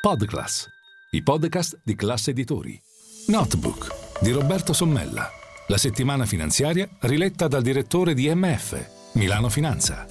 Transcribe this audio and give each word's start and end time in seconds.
Podclass, 0.00 0.66
i 1.10 1.22
podcast 1.22 1.82
di 1.84 1.94
classe 1.94 2.30
editori. 2.30 2.80
Notebook 3.26 4.22
di 4.22 4.30
Roberto 4.30 4.72
Sommella. 4.72 5.28
La 5.66 5.76
settimana 5.76 6.24
finanziaria 6.24 6.88
riletta 7.00 7.48
dal 7.48 7.60
direttore 7.60 8.14
di 8.14 8.34
MF, 8.34 9.12
Milano 9.16 9.50
Finanza. 9.50 10.06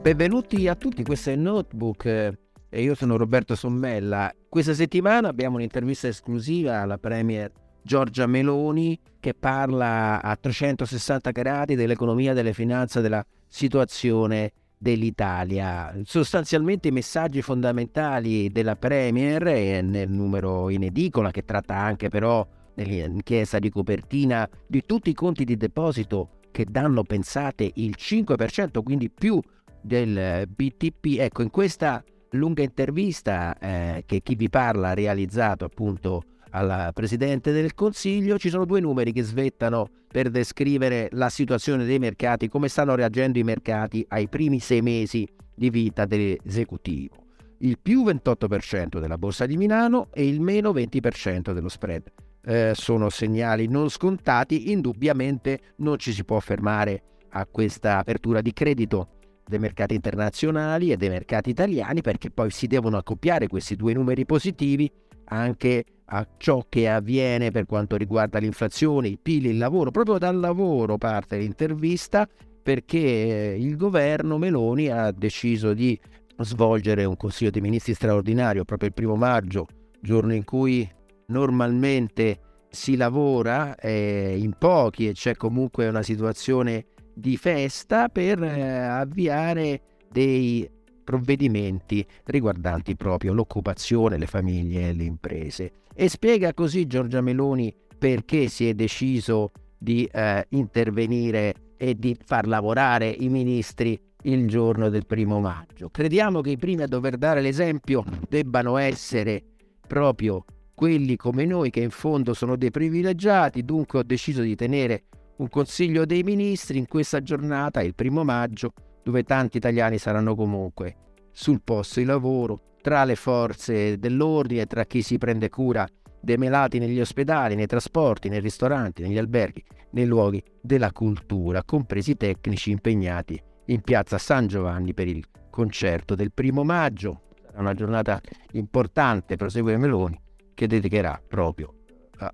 Benvenuti 0.00 0.68
a 0.68 0.76
tutti, 0.76 1.02
questo 1.02 1.30
è 1.30 1.34
Notebook 1.34 2.04
e 2.04 2.80
io 2.80 2.94
sono 2.94 3.16
Roberto 3.16 3.56
Sommella. 3.56 4.32
Questa 4.48 4.72
settimana 4.72 5.26
abbiamo 5.26 5.56
un'intervista 5.56 6.06
esclusiva 6.06 6.80
alla 6.80 6.98
Premier 6.98 7.50
Giorgia 7.82 8.26
Meloni 8.26 8.96
che 9.18 9.34
parla 9.34 10.22
a 10.22 10.36
360 10.36 11.32
gradi 11.32 11.74
dell'economia, 11.74 12.34
delle 12.34 12.52
finanze, 12.52 13.00
della 13.00 13.26
situazione 13.48 14.52
dell'Italia. 14.82 15.94
Sostanzialmente 16.02 16.88
i 16.88 16.90
messaggi 16.90 17.40
fondamentali 17.40 18.50
della 18.50 18.74
Premier 18.74 19.40
nel 19.84 20.10
numero 20.10 20.70
in 20.70 20.82
edicola 20.82 21.30
che 21.30 21.44
tratta 21.44 21.76
anche 21.76 22.08
però 22.08 22.44
nell'inchiesta 22.74 23.60
di 23.60 23.70
copertina 23.70 24.48
di 24.66 24.82
tutti 24.84 25.10
i 25.10 25.14
conti 25.14 25.44
di 25.44 25.56
deposito 25.56 26.40
che 26.50 26.66
danno, 26.68 27.04
pensate, 27.04 27.70
il 27.76 27.94
5%, 27.96 28.82
quindi 28.82 29.08
più 29.08 29.40
del 29.80 30.48
BTP. 30.48 31.18
Ecco, 31.20 31.42
in 31.42 31.50
questa 31.50 32.02
lunga 32.32 32.62
intervista 32.62 33.56
eh, 33.58 34.04
che 34.06 34.20
chi 34.20 34.34
vi 34.34 34.48
parla 34.48 34.90
ha 34.90 34.94
realizzato 34.94 35.64
appunto 35.64 36.22
al 36.54 36.90
Presidente 36.92 37.52
del 37.52 37.74
Consiglio, 37.74 38.38
ci 38.38 38.50
sono 38.50 38.64
due 38.64 38.80
numeri 38.80 39.12
che 39.12 39.22
svettano 39.22 39.88
per 40.06 40.28
descrivere 40.30 41.08
la 41.12 41.30
situazione 41.30 41.84
dei 41.84 41.98
mercati, 41.98 42.48
come 42.48 42.68
stanno 42.68 42.94
reagendo 42.94 43.38
i 43.38 43.42
mercati 43.42 44.04
ai 44.08 44.28
primi 44.28 44.60
sei 44.60 44.82
mesi 44.82 45.26
di 45.54 45.70
vita 45.70 46.04
dell'esecutivo. 46.04 47.16
Il 47.58 47.78
più 47.80 48.04
28% 48.04 48.98
della 48.98 49.16
borsa 49.16 49.46
di 49.46 49.56
Milano 49.56 50.08
e 50.12 50.26
il 50.26 50.40
meno 50.40 50.72
20% 50.72 51.52
dello 51.52 51.68
spread. 51.68 52.12
Eh, 52.44 52.72
sono 52.74 53.08
segnali 53.08 53.68
non 53.68 53.88
scontati, 53.88 54.72
indubbiamente 54.72 55.74
non 55.76 55.96
ci 55.98 56.12
si 56.12 56.24
può 56.24 56.40
fermare 56.40 57.02
a 57.30 57.46
questa 57.46 57.98
apertura 57.98 58.42
di 58.42 58.52
credito 58.52 59.20
dei 59.46 59.58
mercati 59.58 59.94
internazionali 59.94 60.92
e 60.92 60.96
dei 60.96 61.08
mercati 61.08 61.50
italiani 61.50 62.00
perché 62.00 62.30
poi 62.30 62.50
si 62.50 62.66
devono 62.66 62.96
accoppiare 62.96 63.48
questi 63.48 63.76
due 63.76 63.92
numeri 63.92 64.24
positivi 64.24 64.90
anche 65.26 65.84
a 66.06 66.26
ciò 66.36 66.66
che 66.68 66.88
avviene 66.88 67.50
per 67.50 67.64
quanto 67.64 67.96
riguarda 67.96 68.38
l'inflazione, 68.38 69.08
il 69.08 69.18
PIL, 69.18 69.46
il 69.46 69.58
lavoro. 69.58 69.90
Proprio 69.90 70.18
dal 70.18 70.38
lavoro 70.38 70.98
parte 70.98 71.38
l'intervista 71.38 72.28
perché 72.62 73.56
il 73.58 73.76
governo 73.76 74.38
Meloni 74.38 74.88
ha 74.88 75.10
deciso 75.10 75.72
di 75.72 75.98
svolgere 76.38 77.04
un 77.04 77.16
consiglio 77.16 77.50
dei 77.50 77.60
ministri 77.60 77.94
straordinario 77.94 78.64
proprio 78.64 78.88
il 78.88 78.94
primo 78.94 79.16
maggio, 79.16 79.66
giorno 80.00 80.34
in 80.34 80.44
cui 80.44 80.88
normalmente 81.26 82.40
si 82.68 82.96
lavora 82.96 83.74
eh, 83.76 84.36
in 84.38 84.54
pochi 84.58 85.08
e 85.08 85.12
c'è 85.12 85.36
comunque 85.36 85.88
una 85.88 86.02
situazione 86.02 86.86
di 87.22 87.36
festa 87.36 88.08
per 88.08 88.42
eh, 88.42 88.78
avviare 88.80 89.80
dei 90.10 90.68
provvedimenti 91.04 92.04
riguardanti 92.24 92.96
proprio 92.96 93.32
l'occupazione, 93.32 94.18
le 94.18 94.26
famiglie 94.26 94.88
e 94.88 94.92
le 94.92 95.04
imprese. 95.04 95.72
E 95.94 96.08
spiega 96.08 96.52
così 96.52 96.86
Giorgia 96.86 97.20
Meloni 97.20 97.72
perché 97.96 98.48
si 98.48 98.68
è 98.68 98.74
deciso 98.74 99.52
di 99.78 100.04
eh, 100.12 100.44
intervenire 100.50 101.54
e 101.76 101.94
di 101.94 102.16
far 102.24 102.48
lavorare 102.48 103.08
i 103.08 103.28
ministri 103.28 103.98
il 104.22 104.48
giorno 104.48 104.88
del 104.88 105.06
primo 105.06 105.38
maggio. 105.38 105.90
Crediamo 105.90 106.40
che 106.40 106.50
i 106.50 106.56
primi 106.56 106.82
a 106.82 106.88
dover 106.88 107.18
dare 107.18 107.40
l'esempio 107.40 108.04
debbano 108.28 108.78
essere 108.78 109.42
proprio 109.86 110.44
quelli 110.74 111.14
come 111.14 111.44
noi 111.44 111.70
che 111.70 111.80
in 111.80 111.90
fondo 111.90 112.34
sono 112.34 112.56
dei 112.56 112.72
privilegiati, 112.72 113.64
dunque 113.64 114.00
ho 114.00 114.02
deciso 114.02 114.42
di 114.42 114.56
tenere 114.56 115.04
un 115.36 115.48
consiglio 115.48 116.04
dei 116.04 116.22
ministri 116.22 116.78
in 116.78 116.86
questa 116.86 117.22
giornata, 117.22 117.82
il 117.82 117.94
primo 117.94 118.24
maggio, 118.24 118.72
dove 119.02 119.24
tanti 119.24 119.56
italiani 119.56 119.98
saranno 119.98 120.34
comunque 120.34 120.96
sul 121.32 121.62
posto 121.62 122.00
di 122.00 122.06
lavoro, 122.06 122.76
tra 122.82 123.04
le 123.04 123.16
forze 123.16 123.98
dell'ordine, 123.98 124.66
tra 124.66 124.84
chi 124.84 125.02
si 125.02 125.18
prende 125.18 125.48
cura 125.48 125.86
dei 126.20 126.36
melati 126.36 126.78
negli 126.78 127.00
ospedali, 127.00 127.54
nei 127.54 127.66
trasporti, 127.66 128.28
nei 128.28 128.40
ristoranti, 128.40 129.02
negli 129.02 129.18
alberghi, 129.18 129.64
nei 129.90 130.06
luoghi 130.06 130.42
della 130.60 130.92
cultura, 130.92 131.64
compresi 131.64 132.12
i 132.12 132.16
tecnici 132.16 132.70
impegnati 132.70 133.40
in 133.66 133.80
piazza 133.80 134.18
San 134.18 134.46
Giovanni 134.46 134.94
per 134.94 135.08
il 135.08 135.24
concerto 135.50 136.14
del 136.14 136.32
primo 136.32 136.62
maggio. 136.64 137.22
Sarà 137.46 137.60
una 137.60 137.74
giornata 137.74 138.20
importante, 138.52 139.36
prosegue 139.36 139.76
Meloni, 139.76 140.20
che 140.54 140.66
dedicherà 140.66 141.20
proprio 141.26 141.74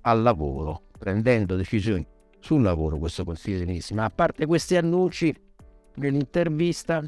al 0.01 0.21
lavoro, 0.21 0.83
prendendo 0.97 1.55
decisioni 1.55 2.05
sul 2.39 2.61
lavoro 2.61 2.97
questo 2.97 3.23
Consiglio 3.23 3.57
dei 3.57 3.65
Ministri. 3.67 3.95
Ma 3.95 4.05
a 4.05 4.09
parte 4.09 4.45
questi 4.45 4.75
annunci, 4.75 5.33
nell'intervista 5.95 7.03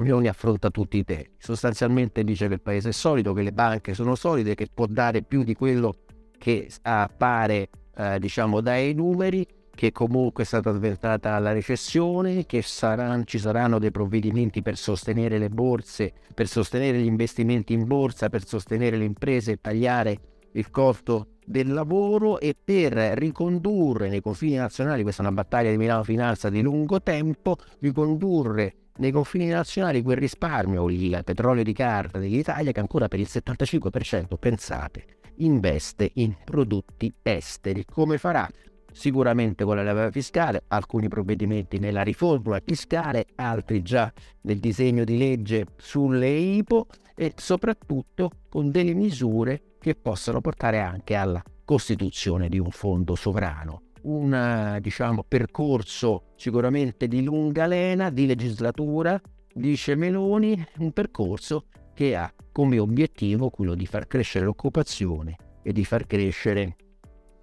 Meloni 0.00 0.28
affronta 0.28 0.70
tutti 0.70 0.98
i 0.98 1.04
temi. 1.04 1.30
Sostanzialmente 1.38 2.24
dice 2.24 2.48
che 2.48 2.54
il 2.54 2.60
paese 2.60 2.88
è 2.90 2.92
solido, 2.92 3.32
che 3.32 3.42
le 3.42 3.52
banche 3.52 3.94
sono 3.94 4.14
solide, 4.14 4.54
che 4.54 4.66
può 4.72 4.86
dare 4.86 5.22
più 5.22 5.42
di 5.42 5.54
quello 5.54 5.94
che 6.38 6.68
appare 6.82 7.68
eh, 7.94 8.18
diciamo 8.18 8.60
dai 8.60 8.94
numeri, 8.94 9.46
che 9.74 9.92
comunque 9.92 10.44
è 10.44 10.46
stata 10.46 10.72
sventata 10.72 11.38
la 11.38 11.52
recessione, 11.52 12.46
che 12.46 12.62
saranno, 12.62 13.24
ci 13.24 13.38
saranno 13.38 13.78
dei 13.78 13.90
provvedimenti 13.90 14.62
per 14.62 14.76
sostenere 14.76 15.38
le 15.38 15.50
borse, 15.50 16.12
per 16.34 16.48
sostenere 16.48 16.98
gli 16.98 17.06
investimenti 17.06 17.72
in 17.74 17.86
borsa, 17.86 18.28
per 18.28 18.46
sostenere 18.46 18.96
le 18.96 19.04
imprese, 19.04 19.60
tagliare 19.60 20.18
il 20.52 20.70
costo 20.70 21.36
del 21.50 21.72
lavoro 21.72 22.38
e 22.38 22.54
per 22.62 22.92
ricondurre 22.92 24.08
nei 24.08 24.20
confini 24.20 24.54
nazionali, 24.54 25.02
questa 25.02 25.22
è 25.22 25.26
una 25.26 25.34
battaglia 25.34 25.70
di 25.70 25.76
Milano 25.76 26.04
Finanza 26.04 26.48
di 26.48 26.62
lungo 26.62 27.02
tempo, 27.02 27.56
ricondurre 27.80 28.74
nei 28.98 29.10
confini 29.10 29.48
nazionali 29.48 30.00
quel 30.00 30.16
risparmio, 30.16 30.88
il 30.88 31.22
petrolio 31.24 31.64
di 31.64 31.72
carta 31.72 32.20
dell'Italia 32.20 32.70
che 32.70 32.78
ancora 32.78 33.08
per 33.08 33.18
il 33.18 33.26
75%, 33.28 34.36
pensate, 34.38 35.04
investe 35.38 36.12
in 36.14 36.36
prodotti 36.44 37.12
esteri. 37.20 37.84
Come 37.84 38.16
farà? 38.16 38.48
Sicuramente 38.92 39.64
con 39.64 39.74
la 39.74 39.82
leva 39.82 40.10
fiscale, 40.12 40.62
alcuni 40.68 41.08
provvedimenti 41.08 41.80
nella 41.80 42.02
riforma 42.02 42.60
fiscale, 42.64 43.26
altri 43.34 43.82
già 43.82 44.12
nel 44.42 44.58
disegno 44.58 45.02
di 45.02 45.18
legge 45.18 45.66
sulle 45.78 46.28
IPO 46.28 46.86
e 47.16 47.32
soprattutto 47.36 48.30
con 48.48 48.70
delle 48.70 48.94
misure 48.94 49.62
che 49.80 49.94
possano 49.94 50.40
portare 50.40 50.78
anche 50.78 51.14
alla 51.14 51.42
costituzione 51.64 52.48
di 52.48 52.58
un 52.58 52.70
fondo 52.70 53.14
sovrano. 53.14 53.82
Un 54.02 54.78
diciamo, 54.80 55.24
percorso 55.26 56.32
sicuramente 56.36 57.08
di 57.08 57.22
lunga 57.22 57.66
lena, 57.66 58.10
di 58.10 58.26
legislatura, 58.26 59.20
dice 59.52 59.94
Meloni, 59.94 60.64
un 60.78 60.92
percorso 60.92 61.66
che 61.94 62.16
ha 62.16 62.32
come 62.52 62.78
obiettivo 62.78 63.50
quello 63.50 63.74
di 63.74 63.86
far 63.86 64.06
crescere 64.06 64.44
l'occupazione 64.44 65.36
e 65.62 65.72
di 65.72 65.84
far 65.84 66.06
crescere 66.06 66.76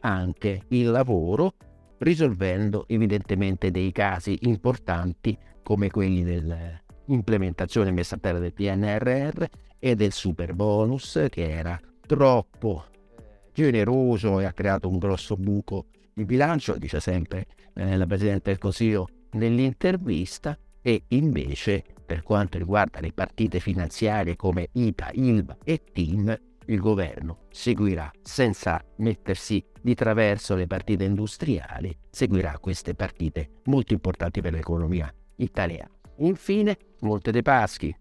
anche 0.01 0.61
il 0.69 0.89
lavoro, 0.89 1.53
risolvendo 1.99 2.85
evidentemente 2.87 3.71
dei 3.71 3.91
casi 3.91 4.37
importanti 4.41 5.37
come 5.63 5.89
quelli 5.89 6.23
dell'implementazione 6.23 7.91
messa 7.91 8.15
a 8.15 8.19
terra 8.19 8.39
del 8.39 8.53
PNRR 8.53 9.43
e 9.79 9.95
del 9.95 10.11
super 10.11 10.53
bonus 10.53 11.27
che 11.29 11.49
era 11.49 11.79
troppo 12.07 12.85
generoso 13.53 14.39
e 14.39 14.45
ha 14.45 14.53
creato 14.53 14.89
un 14.89 14.97
grosso 14.97 15.35
buco 15.35 15.87
di 16.13 16.25
bilancio, 16.25 16.77
dice 16.77 16.99
sempre 16.99 17.45
eh, 17.75 17.95
la 17.95 18.07
Presidente 18.07 18.49
del 18.49 18.57
Consiglio 18.57 19.07
nell'intervista, 19.31 20.57
e 20.81 21.03
invece 21.09 21.83
per 22.05 22.23
quanto 22.23 22.57
riguarda 22.57 23.01
le 23.01 23.11
partite 23.11 23.59
finanziarie 23.59 24.35
come 24.37 24.69
ITA, 24.71 25.09
ILVA 25.11 25.57
e 25.63 25.83
TIM, 25.91 26.35
il 26.67 26.79
governo 26.79 27.39
seguirà 27.49 28.09
senza 28.21 28.81
mettersi 28.97 29.63
di 29.81 29.93
traverso 29.93 30.55
le 30.55 30.67
partite 30.67 31.03
industriali, 31.03 31.95
seguirà 32.09 32.57
queste 32.59 32.93
partite 32.93 33.49
molto 33.65 33.93
importanti 33.93 34.41
per 34.41 34.53
l'economia 34.53 35.13
italiana. 35.37 35.91
Infine, 36.19 36.77
Monte 37.01 37.31
dei 37.31 37.41
Paschi, 37.41 37.95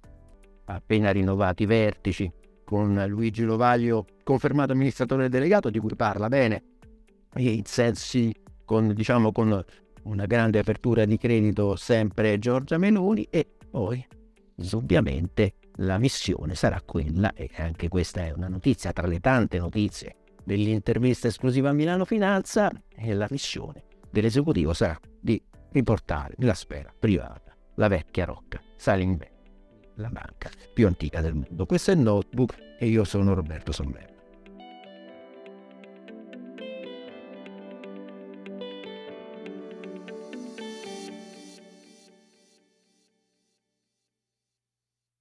appena 0.66 1.10
rinnovati 1.10 1.64
i 1.64 1.66
vertici, 1.66 2.32
con 2.66 3.02
Luigi 3.06 3.44
Lovaglio 3.44 4.04
confermato 4.24 4.72
amministratore 4.72 5.28
delegato, 5.28 5.70
di 5.70 5.78
cui 5.78 5.94
parla 5.94 6.26
bene, 6.26 6.64
e 7.32 7.52
in 7.52 7.64
sensi 7.64 8.34
con, 8.64 8.92
diciamo, 8.92 9.30
con 9.30 9.64
una 10.02 10.26
grande 10.26 10.58
apertura 10.58 11.04
di 11.04 11.16
credito 11.16 11.76
sempre 11.76 12.38
Giorgia 12.38 12.76
Meloni 12.76 13.26
e 13.30 13.46
poi 13.70 14.04
ovviamente 14.72 15.54
la 15.76 15.98
missione 15.98 16.56
sarà 16.56 16.80
quella, 16.84 17.32
e 17.34 17.50
anche 17.56 17.88
questa 17.88 18.24
è 18.24 18.32
una 18.32 18.48
notizia 18.48 18.92
tra 18.92 19.06
le 19.06 19.20
tante 19.20 19.58
notizie 19.58 20.16
dell'intervista 20.44 21.28
esclusiva 21.28 21.69
a 21.69 21.72
Milano 21.72 22.04
Finanza, 22.04 22.70
e 22.96 23.14
la 23.14 23.28
missione 23.30 23.84
dell'esecutivo 24.10 24.72
sarà 24.72 24.98
di 25.20 25.40
riportare 25.70 26.34
nella 26.38 26.54
sfera 26.54 26.92
privata 26.98 27.54
la 27.76 27.88
vecchia 27.88 28.24
rocca 28.24 28.60
Salim 28.74 29.19
la 29.96 30.08
banca 30.08 30.50
più 30.72 30.87
antica 30.87 31.20
del 31.20 31.34
mondo. 31.34 31.66
Questo 31.66 31.90
è 31.90 31.94
il 31.94 32.00
Notebook 32.00 32.54
e 32.78 32.87
io 32.87 33.04
sono 33.04 33.34
Roberto 33.34 33.72
Sommero. 33.72 34.15